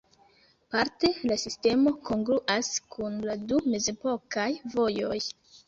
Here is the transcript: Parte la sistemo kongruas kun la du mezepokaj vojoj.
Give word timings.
Parte 0.75 1.11
la 1.31 1.37
sistemo 1.41 1.93
kongruas 2.09 2.71
kun 2.97 3.21
la 3.29 3.39
du 3.53 3.63
mezepokaj 3.77 4.51
vojoj. 4.77 5.15